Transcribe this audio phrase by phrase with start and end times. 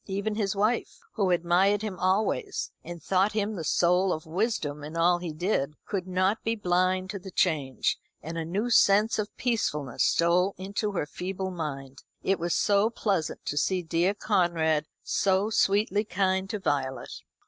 [0.07, 4.97] Even his wife, who admired him always, and thought him the soul of wisdom in
[4.97, 9.29] all he did, could not be blind to the change, and a new sense of
[9.37, 12.01] peacefulness stole into her feeble mind.
[12.23, 17.21] It was so pleasant to see dear Conrad so sweetly kind to Violet.